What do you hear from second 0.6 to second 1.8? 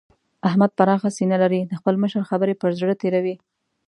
پراخه سينه لري؛ د